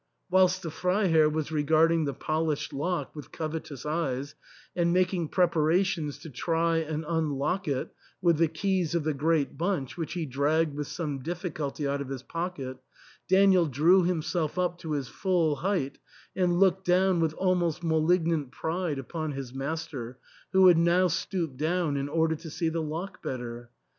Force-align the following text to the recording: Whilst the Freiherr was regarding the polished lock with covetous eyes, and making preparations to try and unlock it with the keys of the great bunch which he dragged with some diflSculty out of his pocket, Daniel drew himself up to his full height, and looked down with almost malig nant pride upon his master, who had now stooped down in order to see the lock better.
Whilst 0.31 0.63
the 0.63 0.71
Freiherr 0.71 1.29
was 1.29 1.51
regarding 1.51 2.05
the 2.05 2.13
polished 2.15 2.73
lock 2.73 3.15
with 3.15 3.31
covetous 3.31 3.85
eyes, 3.85 4.33
and 4.75 4.91
making 4.91 5.27
preparations 5.27 6.17
to 6.17 6.29
try 6.31 6.77
and 6.77 7.05
unlock 7.07 7.67
it 7.67 7.93
with 8.19 8.37
the 8.37 8.47
keys 8.47 8.95
of 8.95 9.03
the 9.03 9.13
great 9.13 9.59
bunch 9.59 9.97
which 9.97 10.13
he 10.13 10.25
dragged 10.25 10.75
with 10.75 10.87
some 10.87 11.21
diflSculty 11.21 11.87
out 11.87 12.01
of 12.01 12.09
his 12.09 12.23
pocket, 12.23 12.77
Daniel 13.29 13.67
drew 13.67 14.01
himself 14.01 14.57
up 14.57 14.79
to 14.79 14.93
his 14.93 15.07
full 15.07 15.57
height, 15.57 15.99
and 16.35 16.59
looked 16.59 16.83
down 16.83 17.19
with 17.19 17.33
almost 17.35 17.83
malig 17.83 18.25
nant 18.25 18.49
pride 18.49 18.97
upon 18.97 19.33
his 19.33 19.53
master, 19.53 20.17
who 20.51 20.65
had 20.65 20.79
now 20.79 21.05
stooped 21.07 21.57
down 21.57 21.95
in 21.95 22.09
order 22.09 22.35
to 22.35 22.49
see 22.49 22.69
the 22.69 22.81
lock 22.81 23.21
better. 23.21 23.69